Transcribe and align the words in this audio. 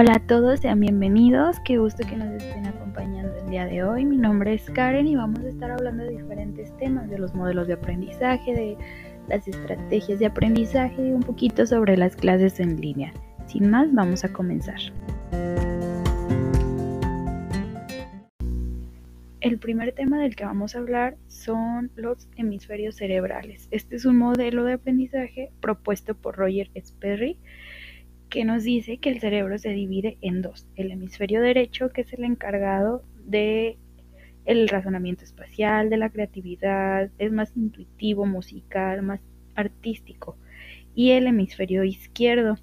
Hola 0.00 0.14
a 0.14 0.26
todos, 0.26 0.60
sean 0.60 0.80
bienvenidos. 0.80 1.60
Qué 1.60 1.76
gusto 1.76 2.06
que 2.08 2.16
nos 2.16 2.42
estén 2.42 2.64
acompañando 2.64 3.36
el 3.36 3.50
día 3.50 3.66
de 3.66 3.84
hoy. 3.84 4.06
Mi 4.06 4.16
nombre 4.16 4.54
es 4.54 4.62
Karen 4.70 5.06
y 5.06 5.14
vamos 5.14 5.40
a 5.40 5.48
estar 5.50 5.70
hablando 5.70 6.04
de 6.04 6.12
diferentes 6.12 6.74
temas, 6.78 7.10
de 7.10 7.18
los 7.18 7.34
modelos 7.34 7.66
de 7.66 7.74
aprendizaje, 7.74 8.54
de 8.54 8.78
las 9.28 9.46
estrategias 9.46 10.18
de 10.18 10.24
aprendizaje 10.24 11.06
y 11.06 11.12
un 11.12 11.20
poquito 11.20 11.66
sobre 11.66 11.98
las 11.98 12.16
clases 12.16 12.60
en 12.60 12.80
línea. 12.80 13.12
Sin 13.46 13.68
más, 13.68 13.92
vamos 13.92 14.24
a 14.24 14.32
comenzar. 14.32 14.80
El 19.42 19.58
primer 19.58 19.92
tema 19.92 20.18
del 20.18 20.34
que 20.34 20.46
vamos 20.46 20.76
a 20.76 20.78
hablar 20.78 21.18
son 21.28 21.90
los 21.94 22.26
hemisferios 22.36 22.96
cerebrales. 22.96 23.68
Este 23.70 23.96
es 23.96 24.06
un 24.06 24.16
modelo 24.16 24.64
de 24.64 24.72
aprendizaje 24.72 25.52
propuesto 25.60 26.14
por 26.14 26.36
Roger 26.36 26.70
Sperry 26.74 27.36
que 28.30 28.44
nos 28.44 28.62
dice 28.62 28.98
que 28.98 29.10
el 29.10 29.20
cerebro 29.20 29.58
se 29.58 29.70
divide 29.70 30.16
en 30.22 30.40
dos. 30.40 30.66
El 30.76 30.92
hemisferio 30.92 31.42
derecho, 31.42 31.90
que 31.90 32.02
es 32.02 32.12
el 32.12 32.24
encargado 32.24 33.02
de 33.26 33.76
el 34.46 34.68
razonamiento 34.68 35.24
espacial, 35.24 35.90
de 35.90 35.98
la 35.98 36.10
creatividad, 36.10 37.10
es 37.18 37.32
más 37.32 37.54
intuitivo, 37.56 38.24
musical, 38.24 39.02
más 39.02 39.20
artístico. 39.54 40.38
Y 40.94 41.10
el 41.10 41.26
hemisferio 41.26 41.84
izquierdo, 41.84 42.56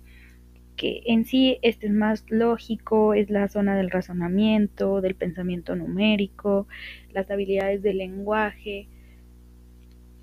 que 0.75 1.01
en 1.05 1.25
sí 1.25 1.59
este 1.61 1.87
es 1.87 1.93
más 1.93 2.25
lógico, 2.29 3.13
es 3.13 3.29
la 3.29 3.47
zona 3.49 3.75
del 3.75 3.91
razonamiento, 3.91 5.01
del 5.01 5.15
pensamiento 5.15 5.75
numérico, 5.75 6.67
las 7.11 7.29
habilidades 7.29 7.83
del 7.83 7.97
lenguaje. 7.97 8.87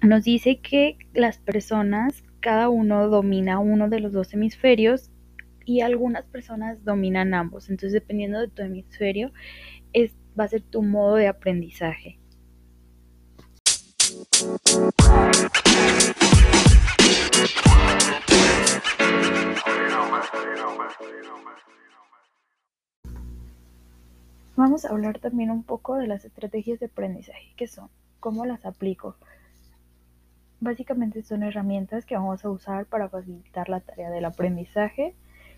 Nos 0.01 0.25
dice 0.25 0.59
que 0.61 0.97
las 1.13 1.39
personas, 1.39 2.25
cada 2.41 2.69
uno 2.69 3.09
domina 3.09 3.59
uno 3.59 3.89
de 3.89 4.01
los 4.01 4.13
dos 4.13 4.33
hemisferios 4.35 5.11
y 5.65 5.81
algunas 5.81 6.25
personas 6.25 6.85
dominan 6.85 7.35
ambos. 7.35 7.71
Entonces, 7.71 7.93
dependiendo 7.93 8.41
de 8.41 8.49
tu 8.49 8.63
hemisferio, 8.63 9.33
es, 9.93 10.13
va 10.39 10.45
a 10.45 10.49
ser 10.49 10.63
tu 10.63 10.83
modo 10.83 11.17
de 11.17 11.29
aprendizaje. 11.29 12.19
Vamos 24.57 24.85
a 24.85 24.91
hablar 24.91 25.19
también 25.19 25.51
un 25.51 25.65
poco 25.65 25.97
de 25.97 26.07
las 26.07 26.25
estrategias 26.25 26.79
de 26.79 26.87
aprendizaje, 26.87 27.53
que 27.57 27.67
son, 27.67 27.89
cómo 28.21 28.47
las 28.47 28.65
aplico. 28.65 29.17
Básicamente 30.61 31.23
son 31.23 31.43
herramientas 31.43 32.07
que 32.07 32.15
vamos 32.15 32.45
a 32.45 32.51
usar 32.51 32.87
para 32.87 33.09
facilitar 33.09 33.69
la 33.69 33.81
tarea 33.81 34.11
del 34.11 34.25
aprendizaje 34.25 35.17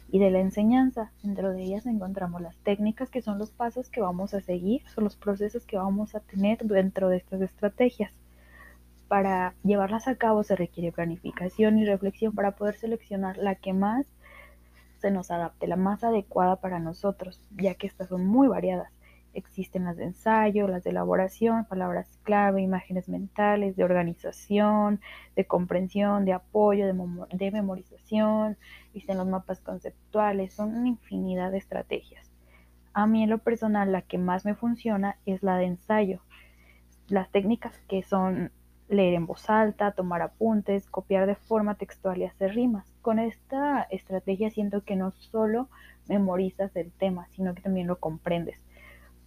y 0.08 0.18
de 0.18 0.30
la 0.30 0.40
enseñanza. 0.40 1.12
Dentro 1.22 1.52
de 1.52 1.62
ellas 1.62 1.86
encontramos 1.86 2.40
las 2.40 2.56
técnicas 2.58 3.10
que 3.10 3.22
son 3.22 3.38
los 3.38 3.50
pasos 3.50 3.88
que 3.88 4.00
vamos 4.00 4.34
a 4.34 4.40
seguir, 4.40 4.82
son 4.94 5.04
los 5.04 5.16
procesos 5.16 5.66
que 5.66 5.76
vamos 5.76 6.14
a 6.14 6.20
tener 6.20 6.58
dentro 6.58 7.08
de 7.08 7.16
estas 7.16 7.40
estrategias. 7.40 8.12
Para 9.08 9.54
llevarlas 9.62 10.08
a 10.08 10.16
cabo 10.16 10.42
se 10.42 10.56
requiere 10.56 10.92
planificación 10.92 11.78
y 11.78 11.84
reflexión 11.84 12.34
para 12.34 12.52
poder 12.52 12.76
seleccionar 12.76 13.36
la 13.36 13.54
que 13.54 13.72
más 13.72 14.06
se 14.98 15.10
nos 15.10 15.30
adapte, 15.30 15.66
la 15.66 15.76
más 15.76 16.02
adecuada 16.02 16.56
para 16.56 16.80
nosotros, 16.80 17.40
ya 17.56 17.74
que 17.74 17.86
estas 17.86 18.08
son 18.08 18.26
muy 18.26 18.48
variadas. 18.48 18.95
Existen 19.36 19.84
las 19.84 19.98
de 19.98 20.04
ensayo, 20.04 20.66
las 20.66 20.82
de 20.82 20.90
elaboración, 20.90 21.66
palabras 21.66 22.18
clave, 22.22 22.62
imágenes 22.62 23.06
mentales, 23.06 23.76
de 23.76 23.84
organización, 23.84 25.02
de 25.36 25.44
comprensión, 25.44 26.24
de 26.24 26.32
apoyo, 26.32 26.86
de, 26.86 27.50
memorización, 27.50 28.56
existen 28.86 29.18
los 29.18 29.26
mapas 29.26 29.60
conceptuales, 29.60 30.54
son 30.54 30.74
una 30.74 30.88
infinidad 30.88 31.52
de 31.52 31.58
estrategias. 31.58 32.32
A 32.94 33.06
mí 33.06 33.24
en 33.24 33.28
lo 33.28 33.36
personal 33.36 33.92
la 33.92 34.00
que 34.00 34.16
más 34.16 34.46
me 34.46 34.54
funciona 34.54 35.18
es 35.26 35.42
la 35.42 35.58
de 35.58 35.66
ensayo. 35.66 36.22
Las 37.08 37.30
técnicas 37.30 37.78
que 37.88 38.02
son 38.02 38.52
leer 38.88 39.12
en 39.12 39.26
voz 39.26 39.50
alta, 39.50 39.92
tomar 39.92 40.22
apuntes, 40.22 40.86
copiar 40.86 41.26
de 41.26 41.34
forma 41.34 41.74
textual 41.74 42.22
y 42.22 42.24
hacer 42.24 42.54
rimas. 42.54 42.86
Con 43.02 43.18
esta 43.18 43.82
estrategia 43.90 44.48
siento 44.48 44.82
que 44.82 44.96
no 44.96 45.10
solo 45.10 45.68
memorizas 46.08 46.74
el 46.74 46.90
tema, 46.90 47.28
sino 47.32 47.54
que 47.54 47.60
también 47.60 47.86
lo 47.86 47.98
comprendes 48.00 48.62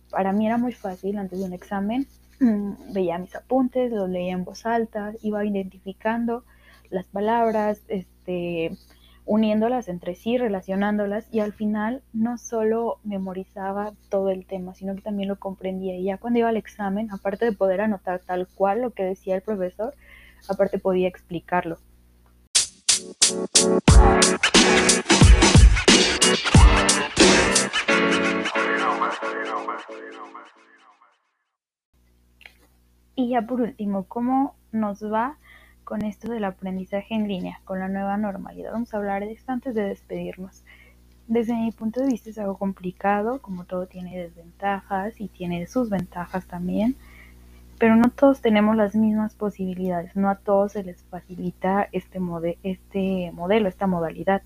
para 0.09 0.31
mí 0.33 0.45
era 0.45 0.57
muy 0.57 0.73
fácil 0.73 1.17
antes 1.17 1.39
de 1.39 1.45
un 1.45 1.53
examen. 1.53 2.07
Mm, 2.39 2.93
veía 2.93 3.17
mis 3.17 3.35
apuntes, 3.35 3.91
los 3.91 4.09
leía 4.09 4.33
en 4.33 4.43
voz 4.43 4.65
alta, 4.65 5.13
iba 5.21 5.45
identificando 5.45 6.43
las 6.89 7.05
palabras, 7.05 7.81
este, 7.87 8.71
uniéndolas 9.25 9.89
entre 9.89 10.15
sí, 10.15 10.37
relacionándolas 10.37 11.27
y 11.31 11.39
al 11.39 11.53
final 11.53 12.01
no 12.13 12.37
solo 12.37 12.97
memorizaba 13.03 13.93
todo 14.09 14.31
el 14.31 14.45
tema, 14.45 14.73
sino 14.73 14.95
que 14.95 15.01
también 15.01 15.29
lo 15.29 15.35
comprendía. 15.37 15.95
Y 15.95 16.05
ya 16.05 16.17
cuando 16.17 16.39
iba 16.39 16.49
al 16.49 16.57
examen, 16.57 17.11
aparte 17.11 17.45
de 17.45 17.51
poder 17.51 17.81
anotar 17.81 18.21
tal 18.25 18.47
cual 18.47 18.81
lo 18.81 18.91
que 18.91 19.03
decía 19.03 19.35
el 19.35 19.41
profesor, 19.41 19.93
aparte 20.47 20.79
podía 20.79 21.07
explicarlo. 21.07 21.77
Y 33.15 33.27
ya 33.27 33.41
por 33.41 33.59
último, 33.59 34.05
¿cómo 34.05 34.55
nos 34.71 35.03
va 35.03 35.35
con 35.83 36.03
esto 36.03 36.31
del 36.31 36.45
aprendizaje 36.45 37.15
en 37.15 37.27
línea, 37.27 37.59
con 37.65 37.79
la 37.79 37.89
nueva 37.89 38.15
normalidad? 38.15 38.71
Vamos 38.71 38.93
a 38.93 38.97
hablar 38.97 39.25
de 39.25 39.33
esto 39.33 39.51
antes 39.51 39.75
de 39.75 39.83
despedirnos. 39.83 40.63
Desde 41.27 41.53
mi 41.53 41.71
punto 41.73 41.99
de 41.99 42.07
vista 42.07 42.29
es 42.29 42.39
algo 42.39 42.57
complicado, 42.57 43.41
como 43.41 43.65
todo 43.65 43.87
tiene 43.87 44.17
desventajas 44.17 45.19
y 45.19 45.27
tiene 45.27 45.67
sus 45.67 45.89
ventajas 45.89 46.47
también, 46.47 46.95
pero 47.77 47.97
no 47.97 48.09
todos 48.09 48.39
tenemos 48.39 48.77
las 48.77 48.95
mismas 48.95 49.35
posibilidades, 49.35 50.15
no 50.15 50.29
a 50.29 50.35
todos 50.35 50.71
se 50.71 50.83
les 50.83 51.03
facilita 51.03 51.89
este, 51.91 52.19
este 52.63 53.31
modelo, 53.33 53.67
esta 53.67 53.85
modalidad 53.85 54.43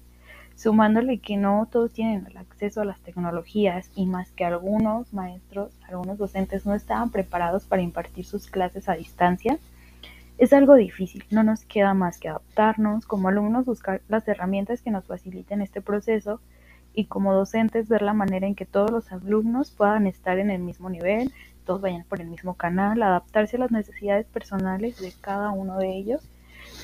sumándole 0.56 1.20
que 1.20 1.38
no 1.38 1.68
todos 1.72 1.92
tienen 1.92 2.26
el 2.28 2.38
acceso 2.38 2.82
a 2.82 2.86
las 2.86 3.00
tecnologías 3.02 3.90
y 3.96 4.06
más 4.06 4.32
que 4.32 4.46
algunos 4.46 5.14
maestros, 5.14 5.72
algunos 5.88 6.18
docentes 6.18 6.66
no 6.66 6.74
estaban 6.76 7.10
preparados 7.10 7.66
para 7.66 7.82
impartir 7.82 8.26
sus 8.26 8.48
clases 8.48 8.90
a 8.90 8.94
distancia, 8.94 9.58
es 10.38 10.52
algo 10.52 10.76
difícil, 10.76 11.24
no 11.30 11.44
nos 11.44 11.64
queda 11.64 11.94
más 11.94 12.18
que 12.18 12.30
adaptarnos, 12.30 13.06
como 13.06 13.28
alumnos 13.28 13.66
buscar 13.66 14.02
las 14.08 14.28
herramientas 14.28 14.82
que 14.82 14.92
nos 14.92 15.06
faciliten 15.06 15.62
este 15.62 15.82
proceso 15.82 16.42
y 16.94 17.06
como 17.06 17.34
docentes 17.34 17.88
ver 17.88 18.02
la 18.02 18.14
manera 18.14 18.48
en 18.48 18.56
que 18.56 18.66
todos 18.66 18.92
los 18.92 19.12
alumnos 19.12 19.72
puedan 19.72 20.08
estar 20.08 20.40
en 20.40 20.50
el 20.50 20.62
mismo 20.62 20.90
nivel, 20.90 21.32
todos 21.66 21.82
vayan 21.82 22.04
por 22.04 22.20
el 22.20 22.28
mismo 22.28 22.56
canal, 22.56 23.02
adaptarse 23.02 23.58
a 23.58 23.60
las 23.60 23.72
necesidades 23.72 24.26
personales 24.28 25.00
de 25.00 25.14
cada 25.22 25.52
uno 25.52 25.78
de 25.78 25.96
ellos, 25.96 26.22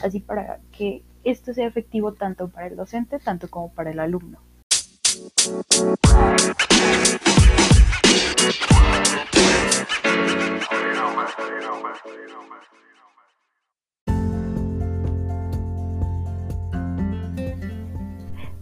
así 0.03 0.19
para 0.19 0.59
que 0.71 1.03
esto 1.23 1.53
sea 1.53 1.67
efectivo 1.67 2.13
tanto 2.13 2.49
para 2.49 2.67
el 2.67 2.75
docente, 2.75 3.19
tanto 3.19 3.49
como 3.49 3.73
para 3.73 3.91
el 3.91 3.99
alumno. 3.99 4.39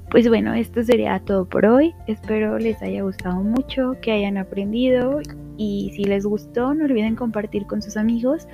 Pues 0.10 0.30
bueno, 0.30 0.54
esto 0.54 0.82
sería 0.84 1.20
todo 1.20 1.46
por 1.46 1.66
hoy. 1.66 1.94
Espero 2.08 2.58
les 2.58 2.82
haya 2.82 3.04
gustado 3.04 3.44
mucho, 3.44 3.98
que 4.02 4.12
hayan 4.14 4.38
aprendido 4.38 5.20
y 5.58 5.92
si 5.96 6.06
les 6.06 6.26
gustó 6.26 6.74
no 6.74 6.86
olviden 6.86 7.16
compartir 7.16 7.68
con 7.68 7.82
sus 7.82 7.98
amigos 7.98 8.48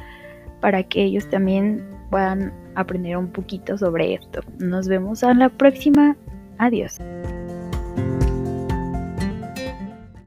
para 0.61 0.83
que 0.83 1.03
ellos 1.03 1.29
también 1.29 1.85
puedan 2.13 2.53
aprender 2.75 3.17
un 3.17 3.31
poquito 3.31 3.75
sobre 3.75 4.13
esto. 4.13 4.41
Nos 4.59 4.87
vemos 4.87 5.23
a 5.23 5.33
la 5.33 5.49
próxima. 5.49 6.15
Adiós. 6.59 6.99